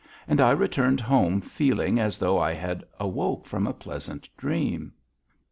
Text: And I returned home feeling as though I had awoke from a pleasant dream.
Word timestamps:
And 0.27 0.41
I 0.41 0.49
returned 0.49 0.99
home 0.99 1.41
feeling 1.41 1.99
as 1.99 2.17
though 2.17 2.39
I 2.39 2.53
had 2.53 2.83
awoke 2.99 3.45
from 3.45 3.67
a 3.67 3.73
pleasant 3.73 4.27
dream. 4.35 4.93